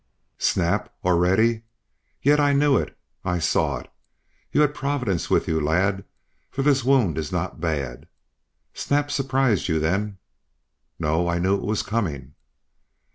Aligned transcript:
"Snap! 0.39 0.91
Already? 1.05 1.61
Yet 2.23 2.39
I 2.39 2.53
knew 2.53 2.75
it 2.75 2.97
I 3.23 3.37
saw 3.37 3.77
it. 3.77 3.91
You 4.51 4.61
had 4.61 4.73
Providence 4.73 5.29
with 5.29 5.47
you, 5.47 5.61
lad, 5.63 6.05
for 6.49 6.63
this 6.63 6.83
wound 6.83 7.19
is 7.19 7.31
not 7.31 7.61
bad. 7.61 8.07
Snap 8.73 9.11
surprised 9.11 9.67
you, 9.67 9.77
then?" 9.77 10.17
"No. 10.97 11.27
I 11.27 11.37
knew 11.37 11.53
it 11.55 11.61
was 11.61 11.83
coming." 11.83 12.33